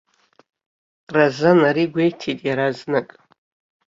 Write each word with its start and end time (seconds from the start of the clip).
Разан 1.15 1.59
ари 1.69 1.85
гәеиҭеит 1.93 2.39
иаразнак. 2.47 3.09